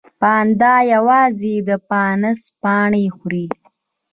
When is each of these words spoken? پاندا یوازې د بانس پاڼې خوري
پاندا 0.21 0.73
یوازې 0.93 1.53
د 1.67 1.69
بانس 1.87 2.41
پاڼې 2.61 3.05
خوري 3.15 3.45